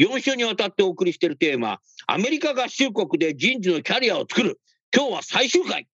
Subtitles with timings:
[0.00, 4.58] 4週にわたってお送りしているテーマ、アメリカ合衆国で人事のキャリアを作る。
[4.96, 5.86] 今日は最終回。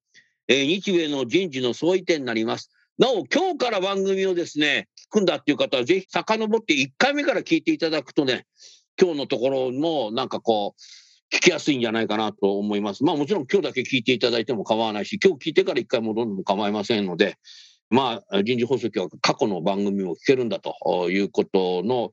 [0.46, 2.70] えー、日米の人事の相違点になります。
[2.98, 8.46] なお、今日から番組をですね、聞くんだっていう方は、ぜひ遡って1回目から聞いていただくとね、
[8.96, 13.02] 今日のところもなんかこう、聞きやすいんじゃないかなと思います。
[13.02, 17.38] まあもちろん今日だけ聞いていただいても構わないし、今日聞いてから1回戻るのも構いませんので、
[17.90, 22.12] まあ、人事放送局は過去の番組も聞けるんだということの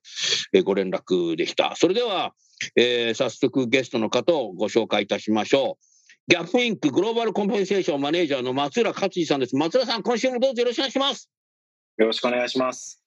[0.64, 1.76] ご連絡でした。
[1.76, 2.34] それでは、
[2.76, 5.84] えー、早速ゲストの方をご紹介いたしましょう。
[6.28, 9.56] ギャップインクグローバルコンペンセーションマネージャーの松浦克司さんです。
[9.56, 11.30] 松浦さん、今週もどうぞよろしくお願いします。
[11.98, 13.02] よろしくお願いします。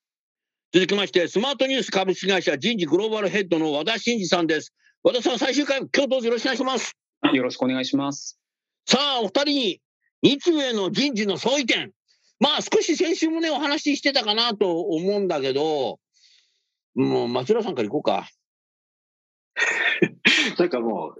[0.72, 4.74] 続きまして、スマートニュース株式会社人事グローバルヘッドの和田真二さんです。
[5.02, 6.92] 和田さん、最終回、今日どうぞよろしくお願いします。
[7.32, 8.38] よろしくお願いします。
[8.86, 9.80] さあ、お二人に
[10.22, 11.92] 日米の人事の相違点、
[12.38, 15.98] まあ少し先週もね、お話ししてたかなと思うんだけど、
[16.94, 18.28] もう松浦さんから行こうか。
[20.58, 21.14] なんかも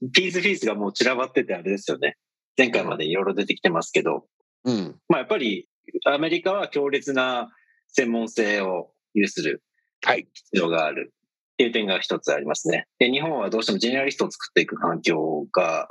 [0.00, 2.16] う、ピースフィースがもう散らばっててあれですよね。
[2.56, 4.26] 前回までいろいろ出てきてますけど、
[4.64, 5.00] うん。
[5.08, 5.68] まあやっぱり
[6.06, 7.50] アメリカは強烈な
[7.88, 9.62] 専門性を有する
[10.00, 12.86] 必要があるっていう点が一つありますね。
[12.98, 15.88] で、日本はどうしてもジェネラリストを作っていく環境が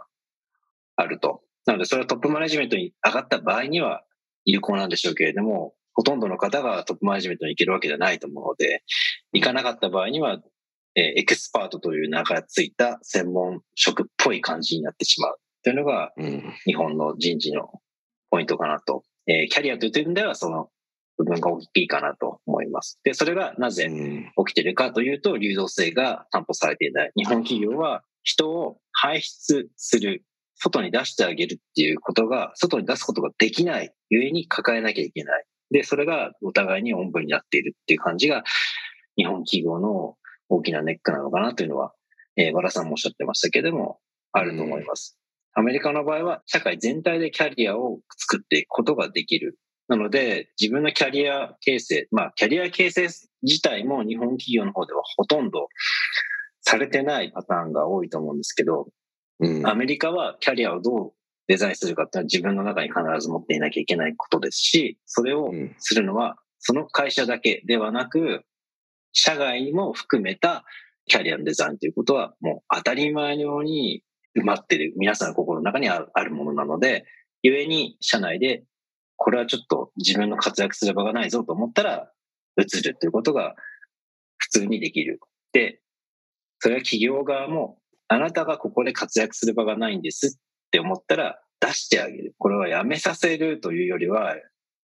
[0.96, 1.42] あると。
[1.66, 4.04] なのでそれはトップマネジメントに上がった場合には
[4.46, 8.84] 有効なんでしょうけれども、ほとんどの方がトップマネジメントに行けるわけじゃないと思うので、
[9.34, 10.40] 行かなかった場合には、
[10.96, 16.12] えー、エクスパートという名がついた専門職っぽい感じになってしまうというのが、
[16.66, 17.82] 日本の人事の
[18.30, 19.04] ポイントかなと。
[19.28, 20.70] えー、キャリアという点ではその
[21.18, 23.00] 部分が大きいかなと思います。
[23.04, 27.12] で、それがなぜ起きているかというと、流動性が担保されていない。
[27.16, 30.24] 日本企業は人を排出する
[30.56, 35.46] 外に出してあげるっていうことが、外に出すことができないゆえに抱えなきゃいけない。
[35.72, 38.44] で、それがお互いにおんぶになっているっていう感じが、
[39.16, 40.16] 日本企業の
[40.50, 41.94] 大きなネックなのかなというのは、
[42.36, 44.00] えー、和田さんもおっしゃってましたけれども、
[44.34, 45.18] あると思います。
[45.54, 49.58] アメリカの場合は、社会全体でキャリアを作っていくことができる。
[49.88, 53.08] なので、自分のキャリア形成、まあ、キャリア形成
[53.42, 55.68] 自体も日本企業の方ではほとんど
[56.62, 58.88] されてないパターンが多いと思うんですけど、
[59.40, 61.14] うん、アメリカはキャリアをどう
[61.48, 68.44] デザインするかっていうのは自分の中に必ず持っていなきゃいけないことですし、それをするのはその会社だけではなく、
[69.14, 70.64] 社外も含めた
[71.06, 74.04] キャリアのデザインということはもう当たり前のように
[74.38, 77.06] 埋まってる皆さんの心の中にあるものなので、
[77.44, 78.64] 故に社内で
[79.18, 82.12] これはちょっと自分の活躍する場がないぞと思ったら
[82.58, 83.56] 移るということが
[84.38, 85.20] 普通にできる。
[85.54, 85.82] で、
[86.60, 90.40] それは企業側もあなたがここで活躍する場がないんです
[90.72, 92.34] って思ったら出してあげる。
[92.38, 94.36] これはやめさせるというよりは、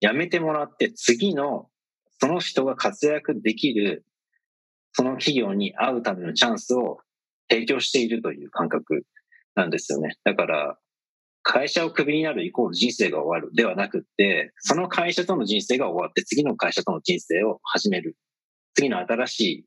[0.02, 1.70] やめてもらって次の
[2.20, 4.06] その人が活躍できる、
[4.92, 7.00] その企業に会うためのチャンスを
[7.50, 9.06] 提供しているという感覚
[9.56, 10.18] なんですよね。
[10.26, 10.78] だから、
[11.42, 18.18] 会社をクビになるイコール人生が終わるではなくって、その会社との人生が終わって次の会社との人生を始める。
[18.76, 19.66] 次の新しい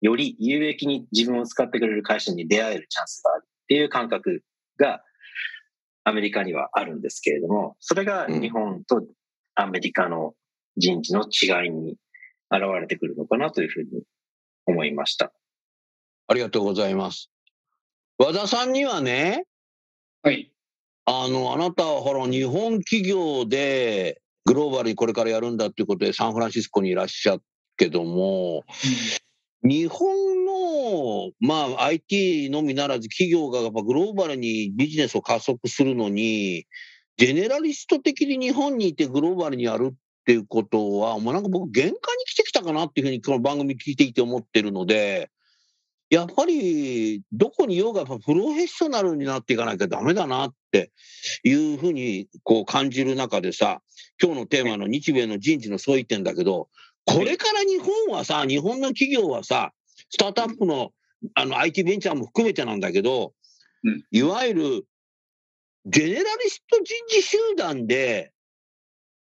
[0.00, 4.42] より有益に自分を使ってくれる会社に出会えるチャンスがあるっていう感覚
[4.78, 5.02] が
[6.04, 9.02] アメリカにはあるんですけれども、それが日本と
[9.54, 10.34] アメリカの
[10.76, 11.96] 人事の違いに
[12.50, 14.02] 現れてくるのかなというふうに
[14.66, 15.32] 思いました。
[16.28, 17.30] ありがとうございます。
[18.18, 19.44] 和田さんにはね、
[20.22, 20.52] はい。
[21.06, 27.42] あの、あなたはほら、日本企業でグローバルにこれからやるんだっていうことでサンフランシスコにいらっしゃっ
[27.80, 28.64] けども、
[29.62, 30.08] 日本
[30.46, 36.66] の、まあ、IT のみならず企業がやっぱグローバルにビジネスを加速するのに、
[37.18, 45.30] ジェネラリスト的に日本にいてグローバルにやるっていうことは、もうなんか僕、限界に来てきたかなっていうふうに、この番組聞いていて思ってるので、
[46.08, 50.90] やっぱりどこにいようがプロフェッショナルになっていかなきゃダメだなって
[51.44, 53.80] いうふうにこう感じる中でさ、
[54.20, 56.68] 今日のテーマの日米の人事の相違点だけど、
[57.04, 59.72] これから日本はさ、日本の企業はさ、
[60.10, 60.92] スタートアップの
[61.34, 63.34] あの IT ベンチャーも含めてなんだけど、
[63.84, 64.86] うん、いわゆる
[65.86, 68.32] ジェネラリスト人事集団で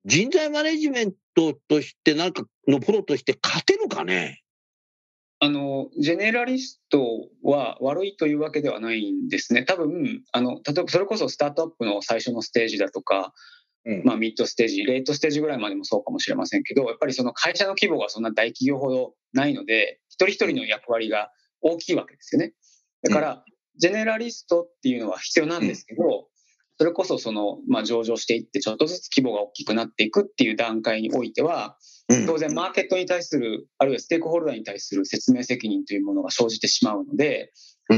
[0.06, 4.42] 人材マネジメントとしてなんかのプロとして勝てるかね？
[5.44, 9.64] あの、ジェネラリストは悪いというわけではないんですね。
[9.64, 13.34] 多分、あの、例えばそれこそスタートアップの最初のステージだとか、
[13.86, 21.32] うん、まあミッドステージ、レートステージぐらいまでもそうかもしれませんけど、やっぱりその会社の規模がそんな大企業ほどないので、一人一人の役割が
[21.62, 22.54] 大きいわけですよね。
[23.04, 23.46] だから、
[23.78, 26.28] ジェネラリストっていうのは必要なんですけど、
[26.78, 31.78] それこそその、まあ、上場していってちょっとずつ規模が大きくなっていくっていう段階においては、
[32.26, 37.52] 当然マーケットに対するあるいはステークホルダーに対する説明責任というものが生じてしまうので、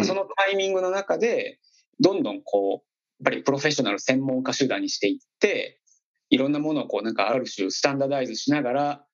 [0.04, 1.60] そのタイミングの中で
[2.00, 2.93] どんどんこう
[3.24, 5.80] ぱりプロフェッショナル専門家集団にしていって
[6.30, 9.07] いろんなものをこうなんかある種スタンダーダイズしながらっ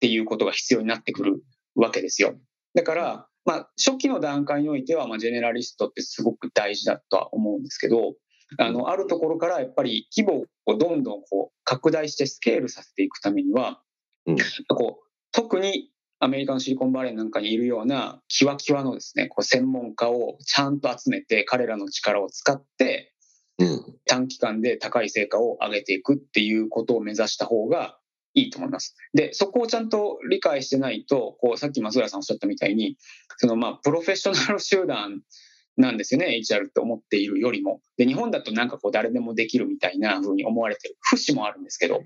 [0.00, 1.42] ていうことが必要になってくる
[1.74, 2.34] わけですよ。
[2.74, 8.14] だから、まあ、初期の段階においては、まあ、ジェネラリストってすごく大事だとは思うんですけど、
[8.58, 13.82] あの、あるところからやっぱり規模をどんどんこう拡大してスケールさせていくためには、
[14.26, 14.36] うん、
[14.68, 15.90] こう特に
[16.20, 23.07] アメリカのシリコンバレーなんかにいるようなキワキワのですね、こう専門家をちゃんと集めて彼らの力を使って、
[24.06, 27.98] 短期間で高い成果を上げていくっていうことを目指した方が
[28.34, 28.96] いいと思います。
[29.14, 32.96] で、そこをちゃんと理解してないと、こうさっき松浦さんおっしゃったみたいに、
[33.38, 35.22] そのまあプロフェッショナル集団
[35.76, 37.80] なんですよね、HR って思っているよりも。
[37.96, 42.02] で、日本だとなんかこう誰でもできるみたいな風に思われてる節もあるんですけど、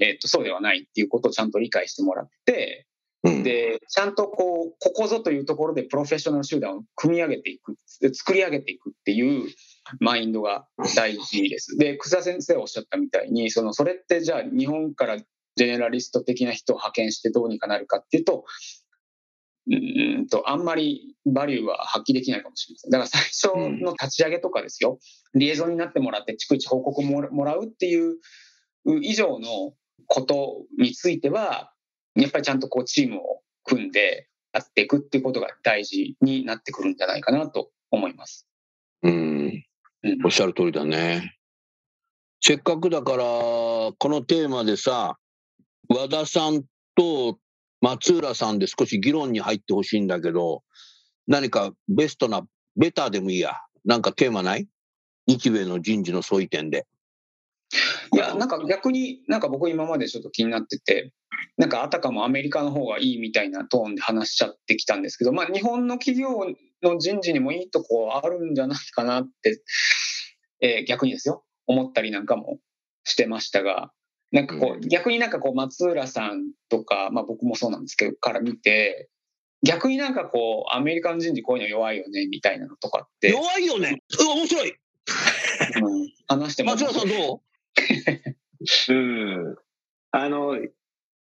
[0.00, 2.86] えっと、そうではないっていうことをちゃんと理解してもらって、
[3.24, 7.74] で、ちゃんとこう、ここぞというところでプロフェッショナル集団を組み上げていく、
[8.14, 9.48] 作り上げていくっていう
[10.00, 11.76] マインドが大事です。
[11.76, 18.44] で、草先生おっしゃったみたいに、その、それってじゃあ日本からジェネラリスト的な人を派遣してどうにかなるかっていうと、
[19.70, 22.90] うんと、あんまりバリューは発揮できないかもしれません。
[22.90, 24.98] だから最初の立ち上げとかですよ、
[25.34, 28.16] リエゾンになってもらって、逐一報告ももらうっていう
[29.02, 29.74] 以上の
[30.06, 31.72] ことについては、
[32.14, 38.48] やっぱりちゃんとこうチームを組んでやっていくっていうことが大事になってくるんじゃないかなと思います。
[39.02, 39.64] うん、
[40.24, 41.34] おっしゃる通りだね。
[42.40, 45.18] せっかくだから、このテーマでさ、
[45.88, 46.62] 和田さん
[46.94, 47.38] と
[47.80, 50.62] 松浦さんで少し議論に入ってほしいんだけど、
[51.26, 52.46] 何かベストな、
[52.76, 53.54] ベターでもいいや。
[53.84, 54.68] なんかテーマない？
[55.26, 56.86] 日米の人事の相違点で。
[58.12, 61.12] いや、なんか逆になんか僕今までちょっと気になってて、
[61.56, 66.46] なんかあたかもアメリカの方がいいみたいなトーンで話しちゃってきたんですけど、まあ日本の企業
[66.82, 69.62] の人事にもいいとこあるんじゃないかなって、
[70.60, 72.58] えー、逆にですよ、思ったりなんかも
[73.04, 73.92] してましたが、
[74.30, 79.08] なんかこう、逆になんかこう、松浦さんとか、まあ僕もそうなんですけど、から見て、
[79.62, 83.30] 逆になんかこう、アメリカの人事こういうの弱いよね、みたいなのとかって。
[83.30, 86.84] 弱いよね面白い、うん、話してます。
[86.84, 87.34] 松浦さんど
[88.88, 88.92] う？
[88.92, 89.56] うん。
[90.10, 90.58] あの、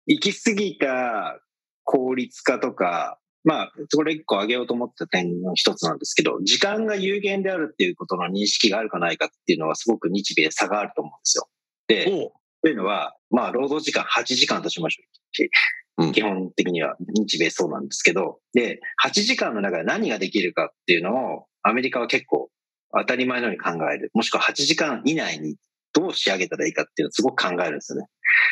[0.08, 1.42] 行き過ぎた
[1.84, 11.48] 効率化とか、まあ、これ一個挙げようと思った点の一つなんですけど、時間が有限であるっていうことの認識があるかないかっていうのはすごく日米差があると思うんですよ。
[11.88, 12.32] で、
[12.64, 16.12] というのは、まあ、労働時間8時間としましょう。
[16.12, 22.50] 基本的には日米そうなんですけど、で、8時間の中で何ができるかっていうのを、アメリカは結構
[22.98, 24.10] 当たり前のように考える。
[24.14, 25.56] もしくは8時間以内に
[25.94, 28.08] どう仕上げたらいいかっていうのをすごく考えるんですよね。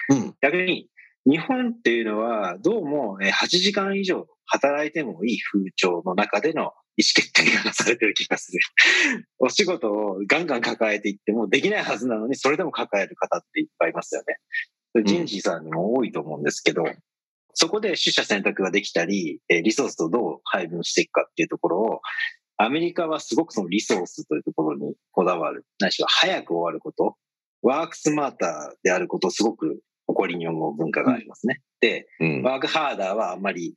[0.09, 0.87] うん、逆に、
[1.25, 6.73] 日本っていうのは、どうも8時間以上働いてもいい風潮の中での意思
[7.15, 8.59] 決定がなされてる気がする。
[9.39, 15.03] お仕事をガンガン抱えていってもできないはずなのに、それでも抱える方っていっぱいいますよね。
[15.03, 16.83] 人事さんにも多いと思うんですけど、
[17.53, 22.01] そこで取捨選択ができたり、リソースをどう配分していくかっていうところを、
[22.57, 25.65] アメリカはすごくそのリソースというところにこだわる。
[25.79, 27.15] ないしは早く終わること。
[27.61, 29.81] ワークスマーターであることをすごく
[30.23, 31.61] 誇りに思う文化がありますね。
[31.81, 33.75] で、うん、ワークハーダーはあんまり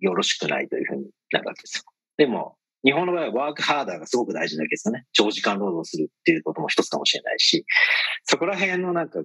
[0.00, 1.84] よろしくないというふうになるわけですよ。
[2.18, 5.06] でも、日本の場合はワークハーダーがすごく大事なわけですよね。
[5.12, 7.64] 長時間労働するっていうことも一つかもしれないし、
[8.24, 9.20] そこら辺のなんか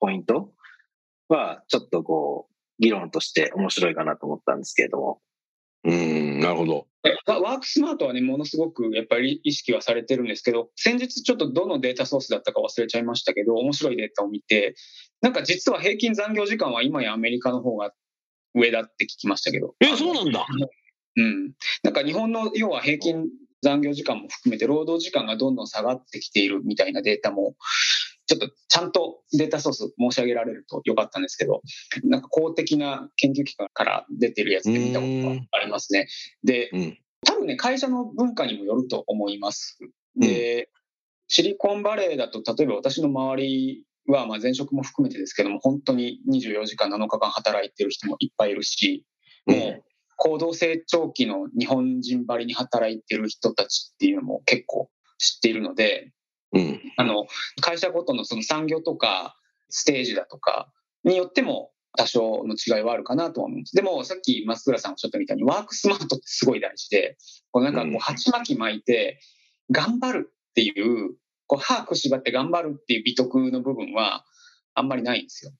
[0.00, 0.52] ポイント
[1.28, 5.20] はちょっとこう、議論として面白いかなと思ったんですけれども。
[5.86, 6.86] うん、なるほど。
[7.26, 14.74] ワークスマートはね、ものすごくやっぱり意識はされてるんですけど、先日ちょっとどのデータソースだったか忘れちゃいましたけど、面白いデータを見て、
[15.22, 17.92] なんか実は平均残業時間は今やアメリカの方が
[18.54, 19.76] 上だって聞きましたけど。
[19.80, 20.44] え、そうなんだ。
[21.16, 21.52] うん。
[21.84, 23.26] なんか日本の要は平均
[23.62, 27.54] 残業時間も含めて労働時間がどんどん下がってきているみたいなデータも
[28.26, 31.62] ちょっとちゃんとデータソース申し上げられるとよかったんですけど、
[32.04, 36.08] なんか公的な研究機関から出てるやつで見たことがありますね。
[36.44, 36.70] で、
[37.24, 39.78] 多分ね、会社の文化にもよると思います。
[40.16, 40.70] で、
[41.28, 49.04] シリコンバレーだと、例えば私の周りは、まあ前職も含めてですけども、本当に24時間7日間働いてる人もいっぱいいるし、
[49.46, 49.84] もう
[50.16, 56.12] 高度成長期の日本人ばりに働いてる人たちっていうのも結構知っているので、
[56.56, 57.26] うん、あの
[57.60, 59.36] 会社ごとのその産業とか
[59.68, 60.70] ステージだとか
[61.04, 63.74] によっても多少の違いはあるかなと思うんです。
[63.74, 67.16] でもさっき松倉さんおっしゃったみたいにワークスマートってすごい大事で、
[67.50, 69.18] こうなんかこう鉢巻き巻いて
[69.70, 74.24] 頑張るっていう、こう歯くしばって頑張るっていう美徳の部分は
[74.74, 75.52] あんまりないんですよ。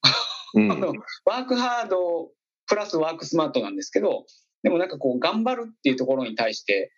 [0.54, 0.68] うん、
[1.24, 2.30] ワークハード
[2.66, 4.26] プラスワークスマートなんですけど、
[4.62, 6.92] でもなんかこう頑張るっていうところに対して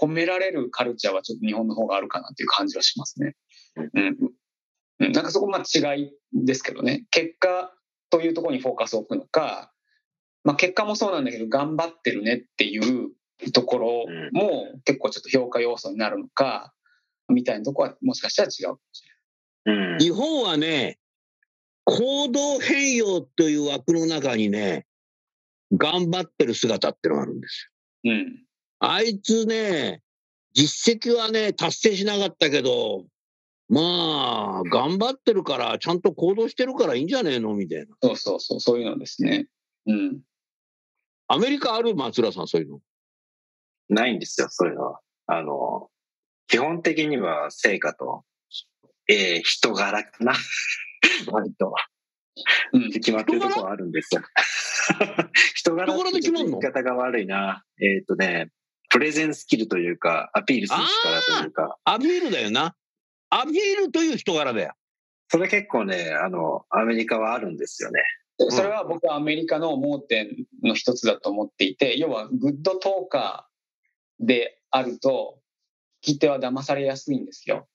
[0.00, 3.34] 褒められるカルチャーはちょっと日本の方があるかなっていう感じはしますね。
[3.76, 5.12] うん。
[5.12, 7.06] なんかそこまあ違いですけどね。
[7.10, 7.72] 結果
[8.10, 9.72] というところにフォーカスを置くのか、
[10.44, 13.10] まあ結果もそうなんだけど頑張ってるねっていう
[13.52, 16.72] ところも結構ちょっと評価要素になるのか、
[17.28, 19.02] みたいなところはもしかしたら違うかもし
[19.66, 19.92] れない。
[19.92, 20.98] うん、日本はね、
[21.84, 24.86] 行動変容という枠の中にね、
[25.72, 27.70] 頑張ってる姿ってのがあるんです
[28.04, 28.12] よ。
[28.12, 28.47] うん。
[28.80, 30.02] あいつね、
[30.52, 33.06] 実績はね、達成しなかったけど、
[33.68, 37.54] まあ、頑張ってるから、ちゃんと行動してるからいいんじゃねえの？
[37.54, 37.86] みたいな。
[38.02, 39.46] そうそうそう、そういうのですね。
[39.86, 40.20] うん。
[41.26, 42.80] アメリカある松浦さん、そういうの？
[43.90, 45.00] ないんですよ、そういうのは。
[45.26, 45.90] あの、
[46.46, 48.24] 基本的には成果と、
[49.08, 50.32] えー、人柄かな。
[51.30, 51.74] 割と。
[52.72, 54.22] うん、決まってるところはあるんですよ。
[55.54, 55.92] 人柄？
[55.92, 57.64] って言い方が悪いな。
[57.80, 58.50] えっ、ー、とね、
[58.88, 61.76] プレゼンスキルというか、アピールする力というか。
[61.84, 62.74] アピールだよな。
[63.30, 64.72] アピールという人柄だよ。
[65.28, 68.00] それ結構ね、あの、アメリカはあるんですよね。
[68.50, 70.28] それは僕はアメリカの盲点
[70.62, 75.40] の一つだと思っていて、要はグッドトーカーであると、
[76.02, 77.68] 聞き手は騙されやすいんですよ。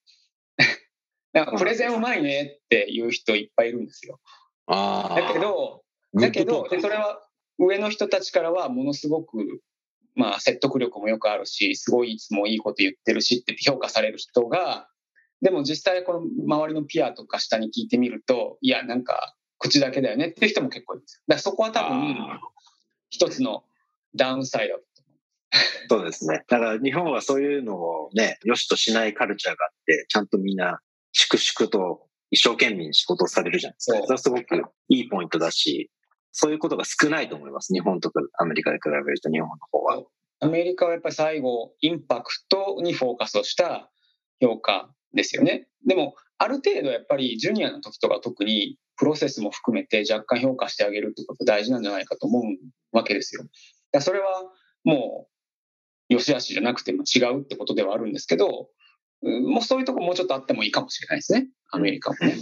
[1.34, 4.20] なんかプレゼンうまいねっていう人いっぱいいるんですよ。
[4.68, 7.28] だけど、だけど、それは
[7.60, 9.62] 上の人たちからはものすごく、
[10.16, 14.88] まあ説得力もよくあるし、すごいいつもいいこと言ってるしって評価される人が、
[15.42, 21.24] でも実際この周りのピアとか下に聞いてみると、いや、なんか口だけだよねっていう人も結構いるんですよ。
[21.28, 22.16] だからそこは多分、
[23.10, 23.64] 一つの
[24.16, 24.80] ダウンサイド
[25.90, 26.44] そうですね。
[26.48, 30.80] だから日本はそういうのをね、良しとしないカルチャーがあって、ちゃんとみんな
[31.12, 33.98] 粛々と一生懸命に仕事をされるじゃないですか。
[33.98, 34.44] それはすごく
[34.90, 35.92] いいポイントだし、
[36.34, 37.72] そういうことが少ないと思います。
[37.74, 40.04] 日本とかアメリカで比べると日本の方は。
[40.40, 43.90] アメリカはやっぱり最後、インパクトにフォーカスをした
[44.42, 45.68] 評価ですよね。
[45.88, 52.44] でも、ある程度やっぱりジュニアの時とか特にプロセスも含めて若干評価してあげるってこと大事なんじゃないかと思う
[52.92, 53.46] わけですよ。
[54.02, 54.26] それは
[54.84, 55.28] も
[56.10, 58.70] う、良し悪しじゃなくても違うってことではあるんですけど、
[59.22, 61.48] もうそういうとこもうちょっとあってもいいかもしれないですね。
[61.72, 62.36] アメリカもね。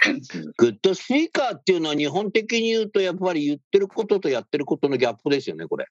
[0.56, 5.86] グッドスピーカーっていうのは日本的に言うとやっぱり言ってることとやってることのギャップですよね、これ。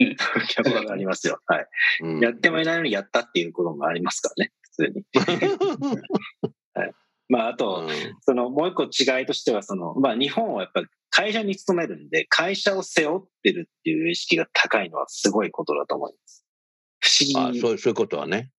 [0.00, 1.40] うん、ギャップがありますよ。
[1.46, 1.66] はい、
[2.02, 5.04] うん、やってもいないのにやったっていうこともありますからね、普通に。
[6.74, 6.92] はい、
[7.28, 7.88] まあ、あと、うん、
[8.20, 16.46] そのもう一個違いとしては、その、まあ、日本はやっぱり会社に勤めるんで、会社を背負ってるっていう意識が高いのはすごいことだと思います。
[17.00, 17.58] 不思議。
[17.58, 18.50] あそうそういうことはね。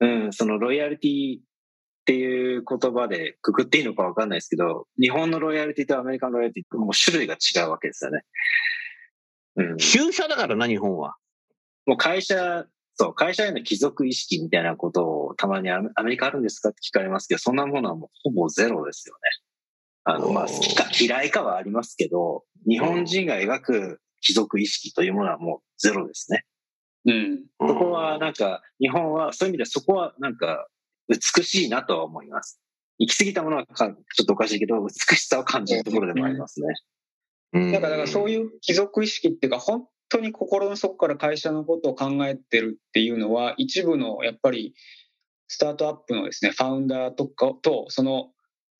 [0.00, 1.38] うん、そのロイヤリティ
[2.00, 8.22] っていう言葉でくくっていいのかわかんないですけど、日本のロイヤリティとアメリカのロイヤリティってもう種類が違うわけですよね。
[9.56, 9.76] うん。
[9.76, 11.16] 旧社だからな、日本は。
[11.86, 12.64] もう会社、
[12.94, 19.20] そう、会社への帰属意識みたいなことをたまにアメリカあるんですかって聞かれますけど、そんなものはもうほぼゼロですよね。
[20.04, 26.44] あの、まあ、好きか嫌いかはありますけど、日本人が描く帰属意識というものはもうゼロですね。
[27.06, 27.44] うん。
[27.58, 30.68] そこはなんか、日本はそういう意味でそこはなんか
[31.10, 32.60] 美しいなとは思います。
[32.98, 36.66] 行き過ぎたものはちょっとおかしいけど、美しさを感じるところでもありますね。
[37.52, 44.74] うん、だから、だからそういう貴族意識っていうか、本当に心の底から会社のことを考えてるっていうのは、一部のやっぱり
[45.48, 48.32] スタートアップのですね、ファウンダーとかと、その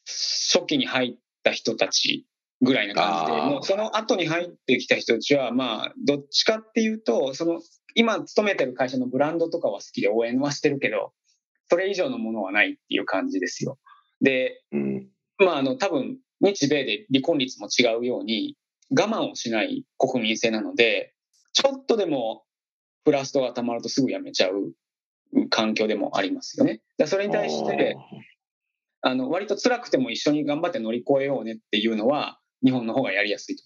[0.07, 2.27] 初期に入った人たち
[2.61, 7.61] ぐらいな感じで、もうその後に入ってきた人たちは、まあ、どっちかっていうと、その
[7.95, 11.13] 今勤めてる会社のブランドとかは好きで応援はしてるけど、
[11.71, 13.79] それ以上のものはないっていう感じですよ。
[14.21, 15.09] で、うん、
[15.39, 18.57] まあ、あの、多分、日米で離婚率も違うように、
[18.91, 21.15] 我慢をしない国民性なので、
[21.53, 22.45] ちょっとでも
[23.05, 24.75] フラストがたまるとすぐやめちゃう
[25.49, 26.81] 環境でもありますよね。
[26.99, 27.97] だそれに対して、
[29.03, 33.63] あの、割と辛くても一緒に頑張って乗り越えようねっていうのは、日本の方がやりやすいと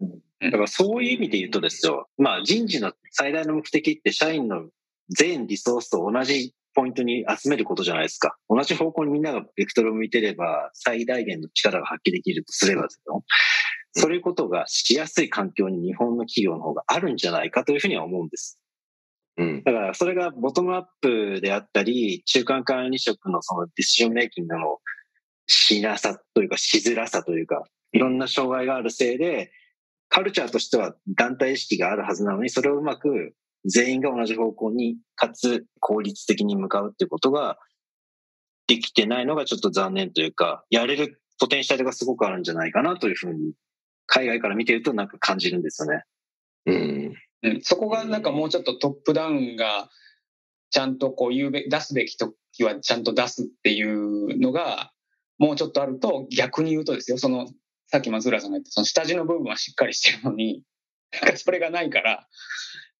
[0.00, 0.24] 思います。
[0.40, 4.68] だからそういう意味で言うとですよ、まあ人事の最大の目的って社員の
[5.08, 8.36] 全リソースと同じポイントに集めることじゃないですか。
[8.48, 13.24] 同じ方向にみんながベクトルを向いてれば、最大限の力が発揮できるとすればですよ。
[13.92, 18.60] そういうことがしやすい環境に日本の企業の方があるんじゃないかというふうには思うんです。
[19.36, 24.78] うん、だからそれがボトムアップであったり、中間管理職のそのディシジョンメイキングの
[25.46, 29.50] しなさというか、しづらさというか、いろんな障害があるせいで、
[30.08, 37.58] カルチャーとしては団体意識があるはずなのに、それをうまく全員が同じ方向に、かつ効率的に向かうっていうことが
[38.66, 43.54] できてないのがちょっと残念というか、やれるポテンシャルがすごくあるんじゃないかなというふうに、
[44.06, 46.04] 海外から見てるとなんか感じるんですよね。
[46.66, 47.14] うん。
[47.42, 49.90] うん、そこがなんかもうちょっとトップダウンが
[50.70, 54.92] ちゃんとこう言うべ出すべき時はちゃんと出すっていうのが
[55.38, 57.46] もうちょっとあると逆に言うとですよその
[57.86, 60.62] さっき松浦さんが言ったその下地の部分はしっかりしてるのに
[61.12, 62.26] なんかそれがないから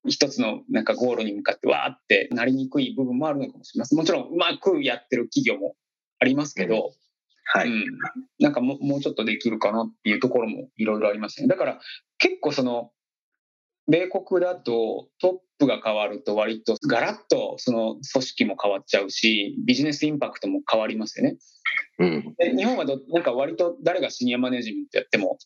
[0.07, 3.99] 一つのなんかゴールに向かってわーってなりにくい部分もあるのかもしれません。
[3.99, 5.75] もちろんうまくやってる企業も
[6.19, 6.93] ありますけど、
[7.47, 7.85] はい、うん、
[8.39, 11.49] なんかももうちょっとできるかなっていうところもいろいろありますね。
[11.49, 11.81] だから
[12.19, 12.91] 結構その
[13.87, 21.37] 米国だとトップが変わると割とガラッとその組織も変わっちゃうしビジネスインパクトも変わりますよね。
[21.99, 25.39] うん、で日本はどなんか割と誰がシニアマネジメントやっても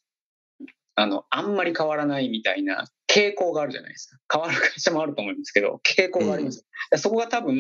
[0.95, 4.39] あのあんまり変わらないみたいな傾向があるじゃないですか。
[4.39, 7.59] 変わる会社もあると思うんですけど傾向があります、うん、そこが多分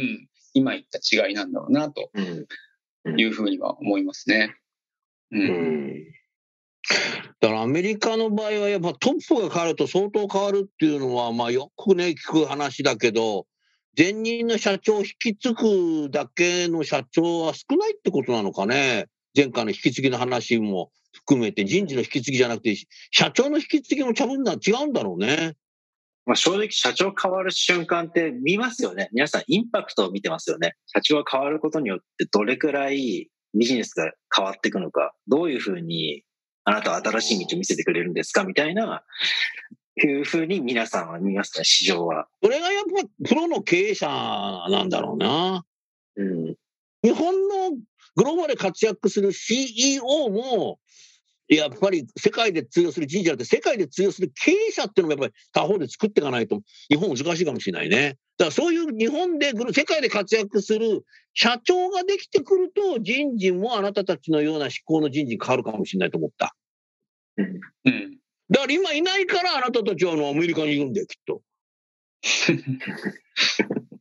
[0.54, 2.10] 今言った違いなんだろうなと
[3.16, 4.54] いうふうには思いますね。
[5.30, 6.04] うん、うん。
[7.40, 13.46] だからアメリカの場合はやっぱトップが変わると相当変わるっていうのはまあよくね聞く話だけど
[13.96, 19.06] 前任の社長を引き継ぐだけの社長は少ないってことなのかね。
[19.36, 20.90] 前回の引き継ぎの話も
[21.28, 22.74] 含めて人事の引き継ぎじゃなくて
[23.10, 25.56] 社長の引き継ぎもちゃぶんだ違うんだろうね。
[26.24, 29.10] まあ、正直社長変わる瞬間って見ますよね。
[29.12, 30.74] 皆さんインパクトを見てますよね。
[30.86, 36.22] 社長が変わることによってどれくらいビジネスが変わっていくのか、どういうふうに
[36.64, 38.44] あなたは新しい道を見せてくれるんですか？
[38.44, 39.02] みたいな、
[40.02, 42.26] いうふうに皆さんは見ますね、市場は。
[42.42, 45.64] それがやっぱプロの経営者なんだろうな。
[46.16, 46.56] うん、
[47.02, 47.76] 日本の
[48.16, 50.78] グローバルで活躍する CEO も、
[51.48, 58.18] やっぱり世界で通用する人事じゃなくて、世界で通用する経営者っていうのもやっぱり他方で作っていかないと、日本難しいかもしれないね。
[58.36, 66.54] だからそういう日本で世界で活躍する社長ができてくると、人事もあなたたちのような思考の人事に変わるかもしれないと思った。
[67.38, 67.60] うん。
[68.50, 71.42] だから今いないからあなたたちはあのアメリカにいるんだよ、きっと。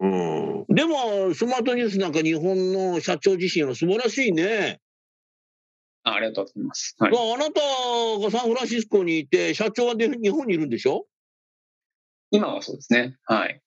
[0.00, 4.80] うん、でも、スマートニュースなんか日本の社長自身は素晴らしいね。
[6.04, 6.96] あありがとうございます。
[6.98, 7.60] はい、あなた
[8.22, 11.06] がサンフランシスコにいて、社長はで日本にいるんでしょ？
[12.30, 13.16] 今はそうですね。
[13.24, 13.60] はい。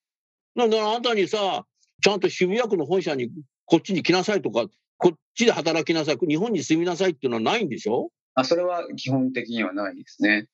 [0.56, 1.66] なんだあなたにさ、
[2.04, 3.30] ちゃんと渋谷区の本社に
[3.66, 4.66] こっちに来なさいとか、
[4.98, 8.10] こっちで働きなさい、日本に住みなさいっていうのはないんでしょ？
[8.34, 10.48] あそれは基本的にはないですね。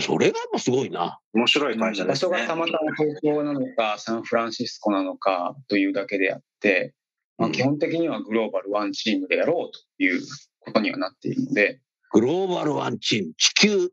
[0.00, 1.18] それがやっぱすごいな。
[1.32, 2.30] 面白い会社ですね。
[2.30, 6.92] 場所がたまたま東京なのか、サンフランシスコなのかというだけであって、
[7.38, 10.20] まあ、基本的にはグローバルワンチームでやろうという
[10.60, 11.80] ことにはなっているので。
[12.12, 13.78] グローバルワンチーム、地球。
[13.78, 13.86] は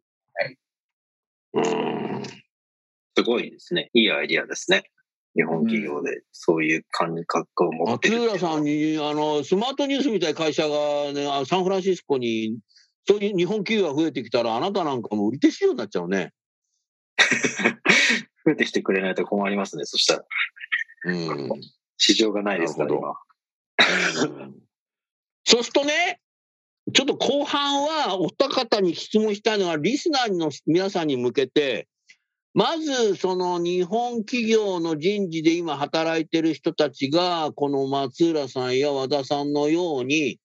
[0.45, 0.57] い。
[1.53, 2.23] うん。
[3.17, 3.89] すごいですね。
[3.93, 4.83] いいアイディアですね。
[5.35, 12.57] 日本企業でそういう感覚を持ってる、松浦さんにあのスマートニュースみたいな会社が、ね、サンフランシスコに
[13.05, 16.31] そういう日本企業が増えてきたらあなたなんかも売り手市場になっちゃうね。
[18.45, 20.25] 増えてきてくれないと困りますねそしたら。
[21.07, 21.49] うん、
[21.97, 23.13] 市場がないですから今。
[25.43, 26.21] そうするとね
[26.93, 31.87] ちょっと後半はお二方に質問したいのはリスナーの皆さんに向けて
[32.55, 40.39] まず、その日本企業の人事で今働いてる人たちが、この松浦さんや和田さんのように、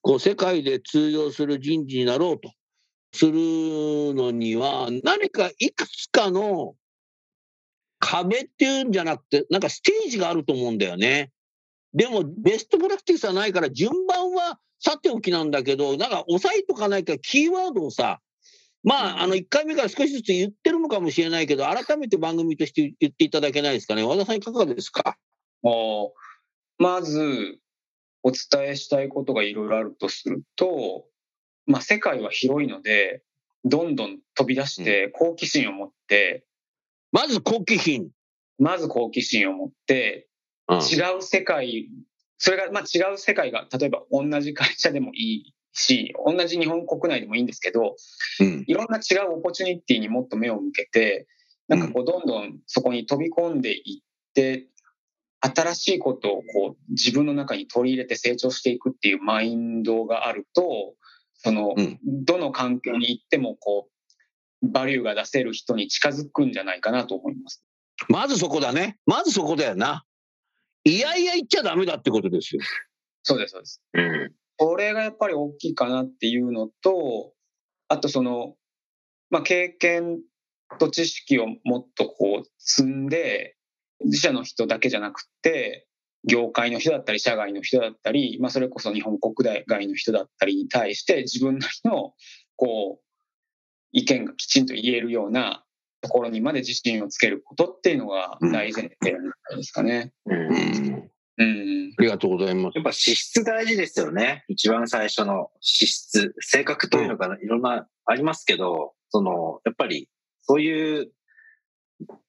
[0.00, 2.52] こう世界で通用する人事になろうと
[3.12, 3.32] する
[4.14, 6.76] のには、何かいくつかの
[7.98, 11.32] 壁っていうんじゃなくて、なんかステージがあると思うんだよね。
[11.92, 18.20] でも、ベストプラクティスはないから、順番はさておきなんだけど、なんか押さえとかないから、キーワードをさ、
[18.82, 24.02] まあ、あの、1回目から少しずつ言ってるのかもしれないけど、改めて番組として言っていただけないですかね？
[24.04, 25.18] 和田さん、いかがですか？
[26.78, 27.58] まず、
[28.22, 31.04] お伝えしたいことがいろいろあるとすると、
[31.66, 33.22] まあ、世界は広いので、
[33.64, 36.46] どんどん飛び出して好奇心を持って、
[37.12, 38.08] まず好奇心。
[38.58, 40.28] まず好奇心を持って、
[40.78, 41.88] 違う世界、
[42.38, 47.96] それが、まあ違う世界が、例えば同じ会社でもいいし、同じ日本国内でもいいんですけど、
[48.40, 51.26] うん、いろんな違うオポチュニティにもっと目を向けて、
[51.68, 54.66] なんかこう、どんどんそこに飛び込んでいって、
[55.40, 60.94] 新しいことをこう自分の中に取り入れて成長していくっていうマインドがあると、
[61.34, 63.88] その、どの環境に行ってもこ
[64.62, 67.64] う、バリューが出せる人に近づくんじゃないかなと思います。
[68.08, 68.98] まずそこだね。
[69.06, 70.04] まずそこだよな。
[70.84, 72.62] いやいや言っちゃダメだってことですよ。
[73.22, 73.82] そうです、そうです。
[73.92, 74.32] うん。
[74.56, 77.32] これがやっぱり大きいかなっていうのと、
[77.88, 78.56] あとその、
[79.30, 80.20] まあ、経験
[80.78, 83.56] と知識をもっとこう積んで、
[84.04, 85.86] 自社の人だけじゃなくて、
[86.28, 89.34] 業界の人だったり、社外の人だったり、まあ、それこそ日本国
[89.66, 92.14] 外の人だったりに対して、自分なりの、
[92.56, 93.04] こう、
[93.92, 95.64] 意見がきちんと言えるような
[96.00, 99.12] ところにまで自信をつけることっていうのが大前提
[99.56, 100.12] ですかね。
[100.26, 101.10] うん。
[101.38, 101.94] うん。
[101.98, 102.76] ありがとうございます。
[102.76, 104.44] やっぱ資質大事ですよね。
[104.48, 106.34] 一番最初の資質。
[106.40, 110.08] 性格というのがいろんなありますけど、その、やっぱり
[110.42, 111.10] そういう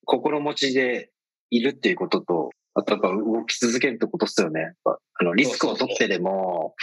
[0.06, 1.12] 心持ちで
[1.50, 4.74] いるっていうことと、あとやっぱ動き続けるってことですよね。
[4.86, 6.76] あのリスクを取ってでも、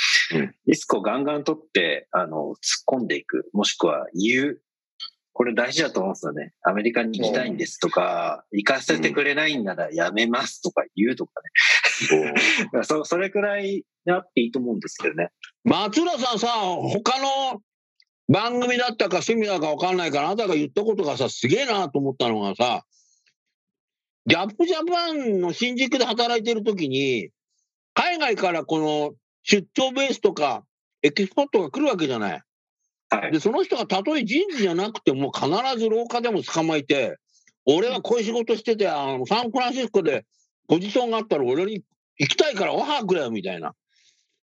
[0.66, 4.62] リスクをガンガン取って、あの、突っ込んでいく、もしくは言う。
[5.38, 6.53] これ大事だと思うんですよね。
[6.64, 11.33] アメリカに行きたいんですとか、行かせてくれないんならやめますとか言うとか
[12.12, 12.35] ね。
[12.83, 15.31] そそれくらいあっていいと思うんですけどね。
[15.62, 17.62] 松浦さんさ、他の
[18.29, 22.85] 番組だったかセミナーか分かんないからあなたが言ったことがさ、すげえなと思ったのがさ、
[24.27, 27.31] ギャップジャパンの新宿で働いてる時に、
[27.94, 29.12] 海外からこの
[29.44, 30.64] 出張ベースとか
[31.03, 32.42] エキスポットが来るわけじゃない。
[33.11, 37.16] はい、で、その人がたとえ人事じゃなくても必ず廊下でも捕まえて、
[37.64, 40.25] 俺はこういう仕事してて、あの、サンフランシスコで
[40.68, 41.83] ポジションがあったら俺に
[42.18, 43.75] 行きたいからオファーくれよみたいな。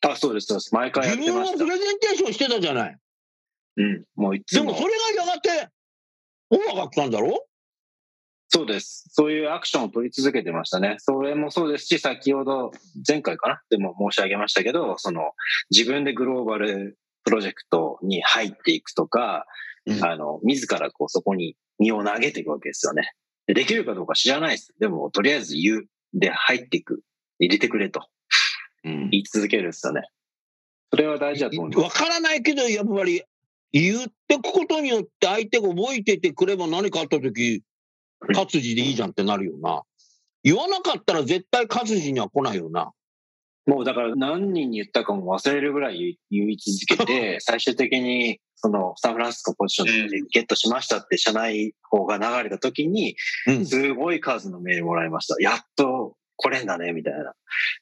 [0.00, 0.74] あ、そうです、そうです。
[0.74, 1.52] 毎回やってました。
[1.52, 2.96] 自分はプレゼンテーションしてたじゃない。
[3.76, 4.66] うん、もういつも。
[4.66, 5.68] でもそれがやがて
[6.50, 7.46] オファーが来たんだろ？
[8.48, 9.06] そうです。
[9.10, 10.96] そういうアクションを取り続けてましたね。
[10.98, 12.72] それもそうですし、先ほど、
[13.08, 13.62] 前回かな？
[13.70, 15.30] でも申し上げましたけど、その、
[15.70, 19.46] 自分でグローバルプロジェクトに入っていくとか、
[19.86, 23.12] うん、あの、自らこう、そこに身を投げていくわけですよね。
[23.46, 24.74] でできるかどうか知らないです。
[24.78, 25.84] でも、とりあえず言う。
[26.14, 27.02] で、入っていく。
[27.38, 28.06] 入れてくれと。
[28.84, 30.02] うん、言い続けるんですよね。
[30.90, 31.84] それは大事だと思います。
[31.84, 33.22] わからないけど、やっぱり、
[33.72, 37.62] 言ってくことによって相手が覚えててくれば何かあった時、
[38.34, 39.82] 活字でいいじゃんってなるよな。
[40.44, 42.92] 言わなかったら絶対活字には来ないよな。
[43.66, 53.16] もうだから何人に言ったかも忘れるぐらい言い続けて、最終的にそのサンフランシスコポジションでゲットしましたって社内法が流れた時に、
[53.64, 55.36] すごい数のメールもらいました。
[55.40, 57.34] やっと来れんだね、みたいな。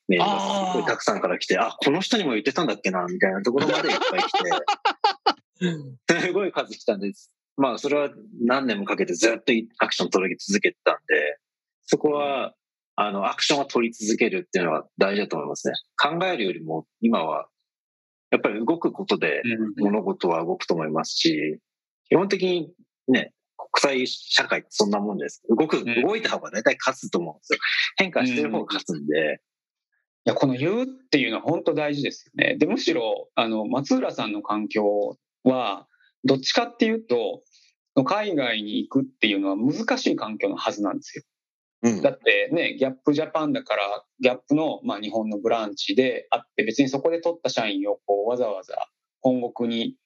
[0.08, 4.32] メールがすごいたくさんから来て、あ、この人にも言ってたんだっけな、みたいなところまでいっぱい来
[6.08, 7.30] て、 すごい数来たんです。
[7.56, 8.10] まあ、それは
[8.42, 11.38] 何年もかけてずっとアクション取り続けてたんで、
[11.82, 12.54] そこは、
[13.00, 15.74] あの、アクションを取り続けるっていうのは大事だと思いますね。
[15.96, 17.48] 考えるよりも、今は、
[18.30, 19.42] やっぱり動くことで
[19.78, 21.58] 物事は動くと思いますし、
[22.10, 22.70] 基本的に
[23.08, 25.42] ね、国際社会ってそんなもんです。
[25.48, 27.58] 動く、動いた方が大体勝つと思うんですよ。
[27.96, 29.40] 変化してる方が勝つんで。
[30.26, 32.56] いや、この言うっていうのは本当大事ですよね。
[32.58, 35.86] で、むしろ、あの、松浦さんの環境は、
[36.24, 37.42] どっちかっていうと、
[38.04, 41.24] 海外に行くっていうのは難しい環境のはずなんですよ。
[41.82, 48.74] うん、だってね、ギャップジャパンだから、ギャップの、まあ、日本のブランチであって、別にそこで取った社員をこうわざわざ
[49.20, 49.96] 本国に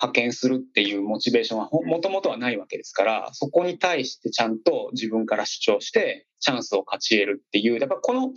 [0.00, 8.32] 派遣するっていうモチベーションはもともとはないわけですから、そこに対してちゃんと自分から主張して、チャンスを勝ち得るっていう、やっぱこの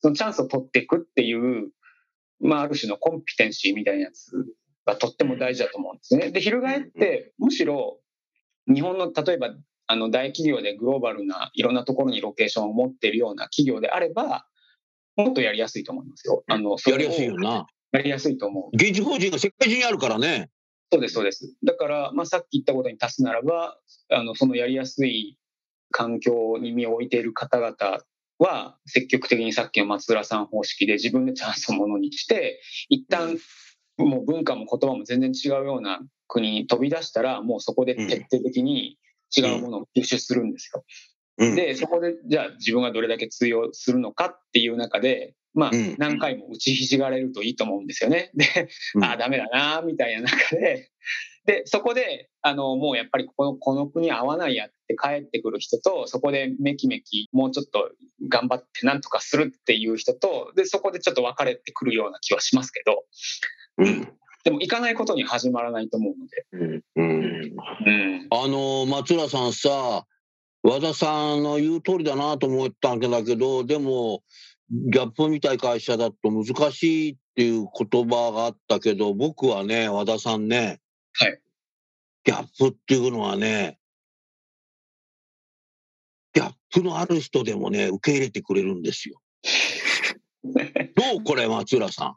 [0.00, 1.70] そのチャンスを取っていくっていう、
[2.40, 4.30] まあ、ある種のコンピテンシーみたいなやつ
[4.86, 6.30] がとっても大事だと思うんですね。
[6.30, 7.98] で、翻って、むしろ
[8.72, 9.54] 日本の例えば
[9.88, 14.46] あの大企業でグローバルないろんなところにロケーションを持っているような企業であれば、
[15.16, 16.44] もっとやりやすいと思いますよ。
[16.46, 17.66] あのやりやすいよな。
[17.92, 18.76] やりやすいと思う。
[18.76, 20.50] 現地法人が世界中にあるからね。
[20.92, 21.54] そうです、そうです。
[21.64, 23.78] だから、まあ、さっき言ったことに足すならば、
[24.10, 25.38] あのそのやりやすい
[25.90, 27.76] 環境に身を置いている方々
[28.38, 33.38] は、積極的にさっきの松浦さん方式で自分でチャンスをものにして、一旦
[33.96, 38.98] もう文化も言葉も全然違うような国に飛び出したら、もうそこで徹底的に
[39.36, 40.84] 違うものを吸収するんですよ。
[41.38, 48.30] で、そこで、じゃあ自分がどれだけ通用するのかっていう中で、まあ、何回も打ちひしがれるといいと思うんですよね。
[48.34, 48.68] で、
[49.02, 50.90] ああ、ダメだな、みたいな中で、
[51.46, 57.90] で、そこで、あの、もうやっぱりこの、この国合わないやって帰ってくる人と、そこでめきめきもうちょっと
[58.28, 63.04] 頑張ってなんとかするっていう人と、で、そこでちょっと別れてくるような気はしますけど、
[63.78, 64.18] うん。
[64.44, 66.46] でも行かないことに始まらないと思うので。
[66.96, 67.56] うん。
[67.86, 68.26] うん。
[68.30, 70.06] あの、松浦さんさ、
[70.62, 74.22] 和田さんの言う通りだなと思ったんだけど、でも、
[74.70, 80.80] ギャップみたい会社だと難しいっていう言葉があったけど、僕はね、和田さんね、
[81.14, 81.40] はい。
[82.24, 83.78] ギャップっていうのはね、
[86.34, 89.20] ギャップのある人でもね、受け入れてくれるんですよ。
[90.44, 90.52] ど
[91.18, 92.16] うこれ、松浦さん？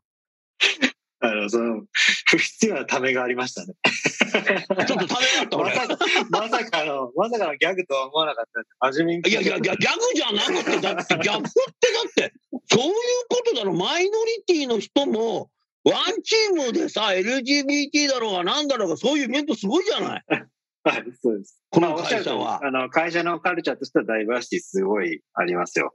[1.24, 1.84] あの、その、
[2.32, 3.74] 不必要なためがありましたね。
[4.88, 5.76] ちょっとためがあった、俺。
[5.76, 5.98] まさ
[6.30, 8.62] まさかの、まさかのギャグとは思わなかった。
[8.80, 9.30] 初めに。
[9.30, 9.80] いやいや、ギャグ
[10.16, 12.34] じゃなくて、だって、ギャップってだって、
[12.72, 12.94] そういう
[13.30, 13.74] ことだろ。
[13.74, 15.52] マイノリティの人も、
[15.84, 20.24] ワンチームでさ、LGBT だろうが何だろうが、そういうイベントすごいじゃない。
[20.84, 21.62] はい、そうです。
[21.70, 22.66] この会社は。
[22.66, 25.94] あの、会社のカルチャーとしてはダイバーシティすごいありますよ。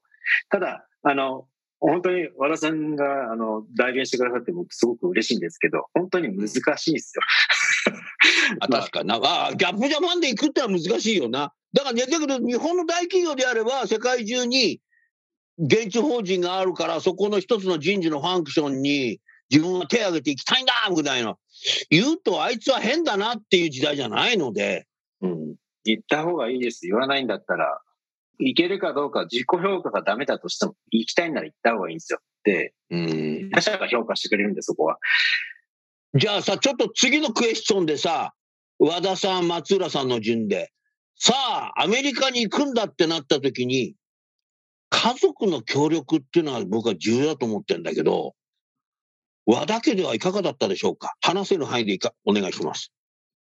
[0.51, 1.49] ただ、あの、
[1.81, 7.23] 本当に和田さんがあの代弁してくださって僕すごく嬉しいんですけど、本当に難しいですよ。
[8.61, 11.53] あ確かに、あ、ギャップジャパンで行くってのは難しいよな。
[11.73, 14.81] だから、ね、だけど日本の大企業であれば世界中に
[15.59, 21.39] 現地法人があるからそこの一つの人事のファンクションに自分は手を挙げていきたいんだぐらいの
[21.91, 24.87] 言うとあいつは変だなっていう時代じゃないので。
[25.21, 26.87] うん、言った方がいいです。
[26.87, 27.81] 言わないんだったら
[28.39, 32.21] いけるかどうか自己評価がダメだとしても、行きたいなら行った方がいいんですよ。
[32.45, 32.75] で、
[33.53, 34.99] 他者が評価してくれるんで、そこは。
[36.15, 38.35] じゃあさ、ちょっと次のクエスチョンでさ、
[38.79, 40.71] 和田さん、松浦さんの順で、
[41.19, 43.95] さあ、アメリカに行くんだってなった時に、
[44.91, 48.35] 家族の協力っていうのは僕は重要だと思ってるんだけど、
[49.47, 51.15] 和田家ではいかがだったでしょうか？
[51.21, 52.93] 話せる範囲でいかお願いします。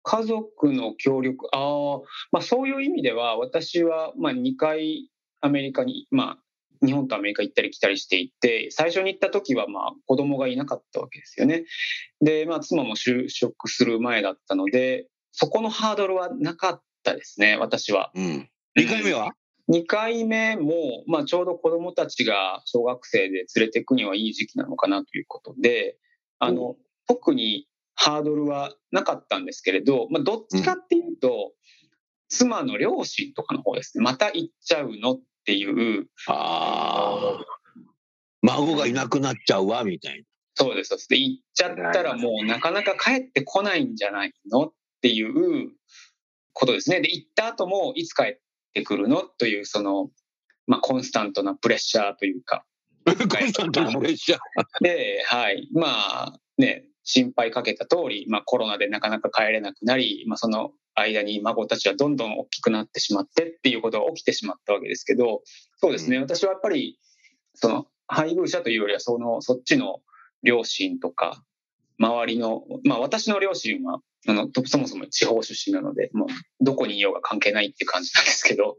[0.03, 5.09] 家族の協力、あまあ、そういう意味では、私はまあ2回
[5.41, 11.65] アメリカに、まあ、日本とアメリカ行ったり来たりしていて、最初に行った時はまあ子供がいなかったわけですよね。
[12.21, 18.11] で、まあ、妻も就職する前だったので、そこのハードルはなかったですね、私は。
[18.15, 19.33] うん、2回目は
[19.71, 25.97] ?2 回目も、まあ、ちょうど子供たちが小学生で連れていくにはいい時期なのかなということで、
[26.38, 31.52] あの、特にハードルはなかったんですけれど、まあ、どっちかっていうと、うん、
[32.28, 34.05] 妻の両親とかの方ですね。
[34.05, 36.07] また行っちゃうのっていう。
[36.26, 37.44] ああ。
[38.42, 40.24] 孫がいなくなっちゃうわ、みたいな。
[40.55, 41.09] そうです。
[41.09, 45.70] で、行っちゃったらもうなかなか帰ってこないんじゃないのっていう
[46.52, 47.00] ことですね。
[47.00, 48.38] で、行った後もいつ帰っ
[48.74, 50.11] てくるのという、その、
[50.66, 52.64] まあ、コンスタントなプレッシャーというか。
[53.05, 54.38] コンスタントなプレッシャー。
[54.83, 55.68] で、はい。
[55.72, 55.87] ま
[56.26, 65.43] あ、ね、心配かけた通り、まあ、コロナでなかなか帰れなくなり、まあ、その間に孫たちはどんどん大きくなってしまってっていうことが起きてしまったわけですけど、
[65.77, 66.99] そうですね、うん、私はやっぱり、
[67.55, 70.01] その配偶者というよりは、その、そっちの
[70.43, 71.43] 両親とか、
[71.99, 76.29] 周りの、まあ私の両親は、あの、そもそも地方出身なので、もう
[76.61, 78.77] どこにいようが関係ないって感じなんですけど。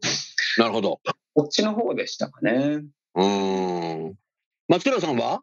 [0.57, 1.01] なるほど。
[1.33, 2.83] こっちの方でしたかね。
[3.15, 4.15] うん。
[4.67, 5.41] 松倉さんは？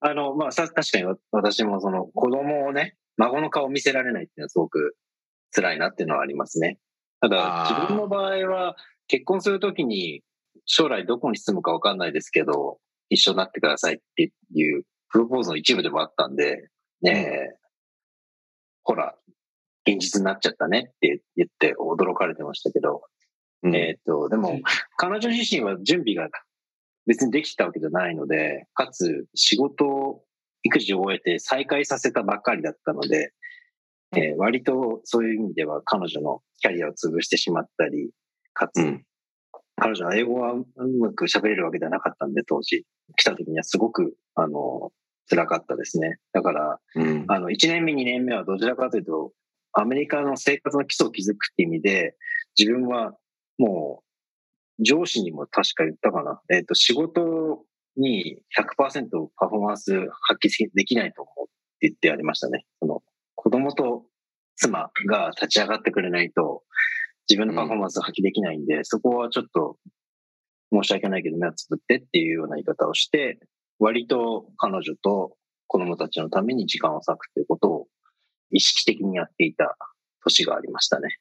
[0.00, 4.96] あの、まあ、確かに私もその子供をね、孫の顔を見せられないっていうのはすごく
[5.54, 6.78] 辛いなっていうのはありますね。
[7.20, 8.76] ただ、自分の場合は
[9.08, 10.22] 結婚するときに
[10.66, 12.78] 将来どこに住むかわかんないですけど、
[13.10, 16.68] 一緒になってくださいっていうプロポーズの一部でもあったんで、
[17.00, 17.58] ねえ、
[18.84, 19.16] ほら、
[19.86, 23.02] 現実になっちゃったねって言って驚かれてましたけど、
[23.62, 24.60] うん、えっ、と、でも、
[24.96, 26.28] 彼女自身は準備が
[27.08, 30.22] 別にできたわけじゃないので、かつ仕事、
[30.62, 33.32] 育児を終えて再開させたばっかりだったので、
[34.14, 38.10] えー、割とそういう意味では彼女のキャリアを潰してしまったり、
[38.52, 39.04] かつ、うん、
[39.76, 40.66] 彼女は英語はう
[41.00, 42.84] まく喋れるわけではなかったんで、当時。
[43.16, 44.92] 来た時にはすごく、あの、
[45.30, 46.18] 辛かったですね。
[46.32, 49.32] だから、うん、あの、1年目、2年目はどちらかというと、
[49.72, 52.16] アメリカの生活の基礎を築くっていう意味で、
[52.58, 53.14] 自分は
[53.56, 54.07] もう
[54.80, 56.40] 上司にも確か言ったかな。
[56.50, 57.64] えっ、ー、と、仕事
[57.96, 62.64] に100%パフォーマンス発揮できないと思うって言ってありましたね。
[62.80, 63.02] その、
[63.34, 64.04] 子供と
[64.56, 66.62] 妻が立ち上がってくれないと、
[67.28, 69.76] 自分のパフォーマンス発揮できないんで、うん、そこはちょっと
[70.72, 73.38] 申し訳ないけど目をつぶってっていうような言い方をして、
[73.78, 75.36] 割と彼女と
[75.66, 77.86] 子供たちのために時間を割くっていうことを
[78.50, 79.76] 意識的にやっていた
[80.24, 81.18] 年がありましたね。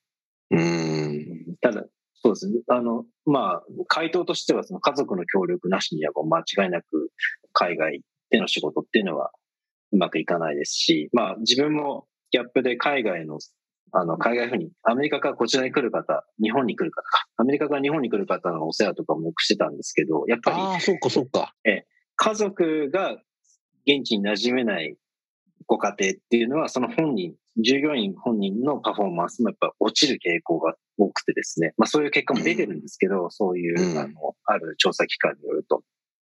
[0.52, 1.56] うん。
[1.62, 1.84] ただ、
[2.24, 2.62] そうですね。
[2.68, 7.12] あの、まあ、回答としては、その家族の協力なしには間違いなく
[7.54, 9.32] 海外での仕事っていうのは
[9.92, 13.40] うまくいかないですし、まあ、自分もギャップで海外の、
[13.94, 21.54] あの、海外府に、アメリカからこちらに来る方、日本に来る方か、アメリカから日本に来る方のお世話とかもしてたんですけど、やっぱり、ああ、そっかそっか。
[21.64, 23.14] え、家族が
[23.86, 24.98] 現地に馴染めない
[25.68, 35.84] ご家庭っていうのは、その本人、従業員本人のパフォーマンスもやっぱ落ちる傾向が多くてですね、まあそういう結果も出てるんですけど、うん、そういう、あの、ある調査機関によると。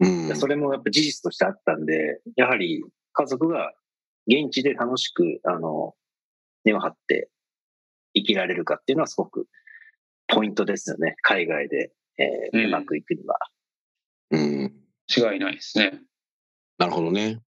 [0.01, 3.73] うん、それもやっぱ事実としてあったんで、やはり家族が
[4.27, 5.95] 現地で楽しく、あの、
[6.65, 7.31] 根を張って
[8.15, 9.47] 生きられるかっていうのはすごく
[10.29, 11.17] ポイントですよね。
[11.23, 13.37] 海外で、えー、うまくいくには。
[14.31, 14.75] うん。
[15.09, 16.01] 違いないですね。
[16.79, 17.41] なるほどね。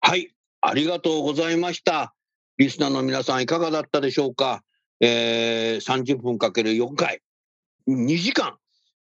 [0.00, 0.34] はい。
[0.62, 2.14] ありがとうございました。
[2.58, 4.64] リスナーの皆さんいかがだったでしょうか？
[5.00, 7.20] えー、30分かける4回、
[7.88, 8.56] 2時間、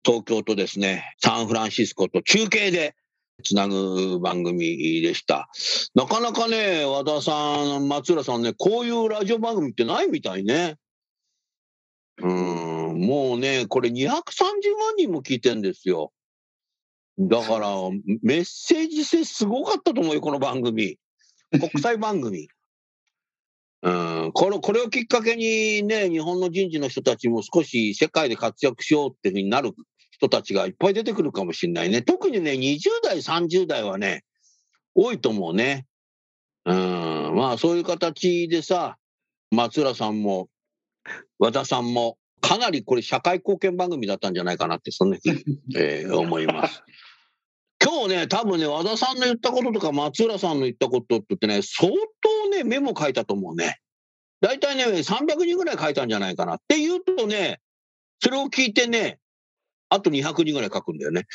[0.03, 2.95] 東京とですね、サンフランシスコと中継で
[3.43, 5.49] つなぐ番組でした。
[5.95, 10.77] なかなかね、和田さん、松浦さんね、こういうラジオ番組ってないみたいね。
[12.19, 16.11] うん、もうね、これ230万人も聞いてんですよ。
[17.19, 17.69] だから、
[18.21, 20.97] メッセージ性すごかったと思うよ、この番組。
[21.51, 22.47] 国際番組。
[23.81, 29.73] これこれをきっかけにね、日本の人事の人たちも少し世界で活躍しようっていうふうになる
[30.11, 32.01] 人たちがいっぱい出てくるかもしれないね。
[32.01, 34.23] 特にね、20代、30代はね、
[34.95, 35.85] 多いと思うね。
[36.65, 38.97] うん、まあそういう形でさ、
[39.51, 40.49] 松浦さんも
[41.39, 46.83] 和田さんも、かなりこれ社会貢献番組だったんじゃないかなって、そんなふうに、えー、思います。
[47.87, 51.89] 今日ね、多分ね、和田さんの言ったこととか、松浦さんの言ったことってね、相
[52.21, 53.79] 当ね、メモ書いたと思うね。
[54.41, 56.55] 大体ね、300人ぐらい書いたんじゃないかな。
[56.55, 57.61] って言うとね、
[58.19, 59.19] それを聞いてね、
[59.87, 61.27] あと200人ぐらい書くんだよね。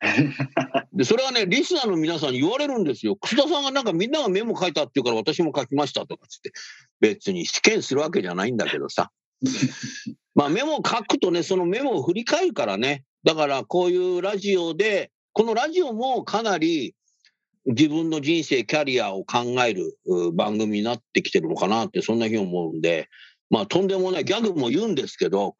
[0.92, 3.14] で、それはね、リスナーの皆さんに言われるんですよ。
[3.14, 6.50] 楠田さんがなんかみんながメモ書いたって言うから私も書きましたとかつって。
[6.98, 9.12] 別に試験するわけじゃないんだけどさ。
[10.34, 13.04] まあメモを書くとね、そのメモを振り返るからね。
[13.22, 16.94] だからこういうラジオで、このラジオもかなり
[17.66, 19.96] 自分の人生、キャリアを考える
[20.34, 23.08] 番組になってきてるのかなって、そんなふうに思うんで、
[23.50, 25.54] まあとんでもないギャグも言うんですけど、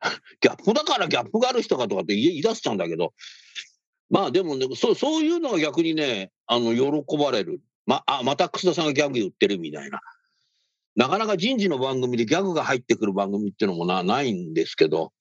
[0.40, 3.14] ギャップだからギャップがある人かとかって言い出しちゃうんだけど、
[4.10, 7.60] まあでもね、そうそういうのが逆にね、あの、喜ばれる。
[7.86, 10.00] ま、あ、また楠田さんがギャグ言ってるみたいな。
[10.96, 15.12] なかなか人事の番組でギャグが入ってくる番組っていうのもなないんですけど、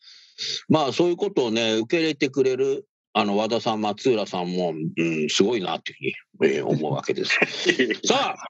[0.69, 7.39] まあそういうことをね、受け入れてくれる、あの、和田さん、松浦さんも、うん、すごいなっていうふうに、えー、思うわけです。
[8.05, 8.47] さあ、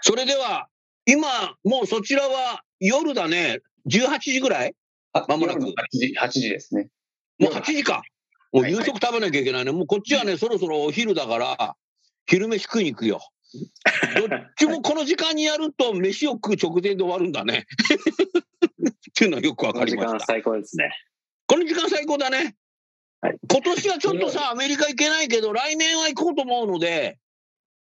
[0.00, 0.68] それでは、
[1.06, 4.74] 今、もうそちらは夜だね、18時ぐらい？
[5.28, 5.60] まもなく。
[5.60, 6.88] 8時、8時ですね。
[7.38, 8.02] もう8時か。
[8.52, 9.72] もう夕食食べなきゃいけないね。
[9.72, 11.76] もうこっちはね、そろそろお昼だから、
[12.26, 13.20] 昼飯食いに行くよ。
[14.16, 17.66] どっちもこの時間にやると、飯を食う直前で終わるんだね。
[18.88, 20.20] っていうのはよくわかりました。
[20.26, 20.90] 最高ですね。
[21.46, 22.56] この時間最高だね。
[23.22, 27.18] はい、今年はちょっとさ、アメリカ行けないけど、来年は行こうと思うので、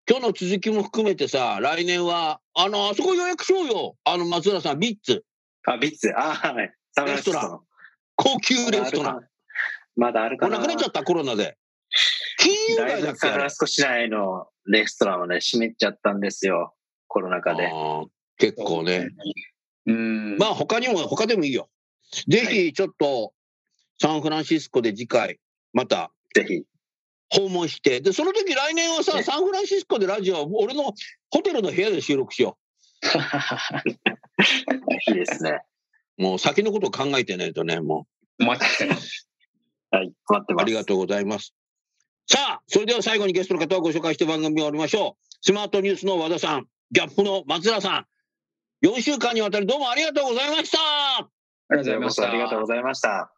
[0.08, 3.96] 今日の続きも含めてさ、来年は、あの、あそこ予約しようよ。
[4.04, 5.22] あの、松浦さん、ビッツ。
[5.66, 6.10] あ、ビッツ。
[6.16, 6.72] あ、はい。
[7.06, 7.60] レストラン。
[8.16, 9.20] 高級レストラン。
[9.96, 10.56] まだあるかな。
[10.56, 11.58] なくなっちゃった、コロナで。
[12.38, 16.74] 金融街だっけサンフランシスコ市内のレストランはね、閉めちゃったんですよ。
[17.06, 17.70] コロナ禍で。
[18.38, 19.10] 結構ね。
[19.84, 20.38] うん。
[20.38, 21.68] まあ他にも、他でもいいよ。
[22.28, 23.34] ぜひちょっと、
[24.00, 25.38] サンフランシスコで次回、
[25.72, 26.62] また、ぜひ。
[27.30, 30.94] 訪問して、で、その時来年はさ、サンフランシスコでラジオ、俺の
[31.30, 32.58] ホテルの部屋で収録しよ
[33.02, 33.06] う。
[35.10, 35.62] いいですね。
[36.16, 38.06] もう先のことを考えてないとね、も
[38.38, 38.44] う。
[38.44, 39.28] 待ってます。
[39.90, 40.62] はい、待ってます。
[40.62, 41.54] ありがとうございます。
[42.26, 45.24] さあ、それでは最後にゲストの方をご紹介して番組を終わりましょう。
[45.40, 48.06] スマートニュースの和田さん、ギャップの松田さん、
[48.86, 50.78] 4週間にわたりどうもありがとうございました。
[51.18, 51.28] あ
[51.72, 52.30] りがとうございました。
[52.30, 53.37] ありがとうございました。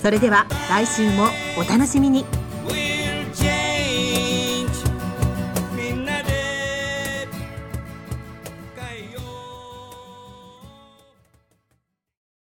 [0.00, 1.28] それでは来週も
[1.58, 2.39] お楽しみに。